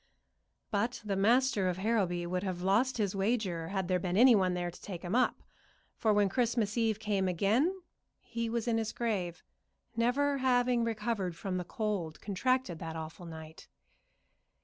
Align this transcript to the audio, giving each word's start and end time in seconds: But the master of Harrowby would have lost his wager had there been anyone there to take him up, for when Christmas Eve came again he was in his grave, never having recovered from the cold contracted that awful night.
But 0.71 0.99
the 1.05 1.15
master 1.15 1.69
of 1.69 1.77
Harrowby 1.77 2.25
would 2.25 2.41
have 2.41 2.63
lost 2.63 2.97
his 2.97 3.15
wager 3.15 3.67
had 3.67 3.87
there 3.87 3.99
been 3.99 4.17
anyone 4.17 4.55
there 4.55 4.71
to 4.71 4.81
take 4.81 5.03
him 5.03 5.13
up, 5.13 5.43
for 5.95 6.11
when 6.11 6.27
Christmas 6.27 6.75
Eve 6.75 6.97
came 6.97 7.27
again 7.27 7.79
he 8.19 8.49
was 8.49 8.67
in 8.67 8.79
his 8.79 8.93
grave, 8.93 9.43
never 9.95 10.39
having 10.39 10.83
recovered 10.83 11.35
from 11.35 11.57
the 11.57 11.63
cold 11.63 12.19
contracted 12.19 12.79
that 12.79 12.95
awful 12.95 13.27
night. 13.27 13.67